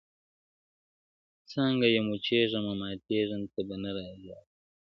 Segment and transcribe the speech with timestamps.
[1.49, 3.89] څانګه یم وچېږمه، ماتېږم ته به نه
[4.23, 4.39] ژاړې!.